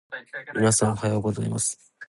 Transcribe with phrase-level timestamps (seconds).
[0.55, 1.93] 皆さん、おはようございます。